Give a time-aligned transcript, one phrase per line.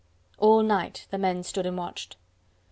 [0.39, 2.17] All night the men stood and watched.